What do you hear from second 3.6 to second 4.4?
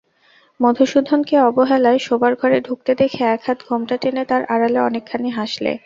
ঘোমটা টেনে